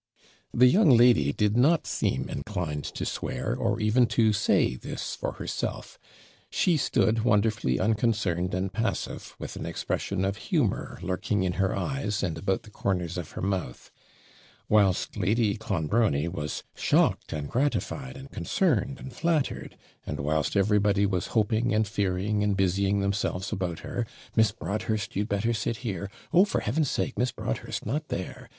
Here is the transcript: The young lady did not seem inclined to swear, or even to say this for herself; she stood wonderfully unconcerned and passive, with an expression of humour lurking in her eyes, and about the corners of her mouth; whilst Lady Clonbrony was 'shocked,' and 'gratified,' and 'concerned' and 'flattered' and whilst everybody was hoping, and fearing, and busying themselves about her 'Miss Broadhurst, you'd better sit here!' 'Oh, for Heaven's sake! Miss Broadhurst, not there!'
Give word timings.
The 0.51 0.65
young 0.65 0.89
lady 0.97 1.31
did 1.31 1.55
not 1.55 1.85
seem 1.85 2.27
inclined 2.27 2.85
to 2.85 3.05
swear, 3.05 3.55
or 3.55 3.79
even 3.79 4.07
to 4.17 4.33
say 4.33 4.75
this 4.75 5.13
for 5.15 5.33
herself; 5.33 5.99
she 6.49 6.75
stood 6.75 7.21
wonderfully 7.23 7.79
unconcerned 7.79 8.55
and 8.55 8.73
passive, 8.73 9.35
with 9.37 9.55
an 9.57 9.67
expression 9.67 10.25
of 10.25 10.37
humour 10.37 10.97
lurking 11.03 11.43
in 11.43 11.53
her 11.61 11.75
eyes, 11.75 12.23
and 12.23 12.39
about 12.39 12.63
the 12.63 12.71
corners 12.71 13.15
of 13.15 13.33
her 13.33 13.43
mouth; 13.43 13.91
whilst 14.67 15.17
Lady 15.17 15.55
Clonbrony 15.55 16.27
was 16.27 16.63
'shocked,' 16.73 17.31
and 17.31 17.47
'gratified,' 17.47 18.17
and 18.17 18.31
'concerned' 18.31 18.97
and 18.97 19.13
'flattered' 19.13 19.77
and 20.07 20.19
whilst 20.19 20.57
everybody 20.57 21.05
was 21.05 21.27
hoping, 21.37 21.75
and 21.75 21.87
fearing, 21.87 22.43
and 22.43 22.57
busying 22.57 23.01
themselves 23.01 23.51
about 23.51 23.81
her 23.81 24.07
'Miss 24.35 24.51
Broadhurst, 24.51 25.15
you'd 25.15 25.29
better 25.29 25.53
sit 25.53 25.77
here!' 25.85 26.09
'Oh, 26.33 26.43
for 26.43 26.61
Heaven's 26.61 26.89
sake! 26.89 27.19
Miss 27.19 27.31
Broadhurst, 27.31 27.85
not 27.85 28.07
there!' 28.07 28.49